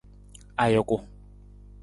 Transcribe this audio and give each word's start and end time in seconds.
Ajuku. 0.63 0.95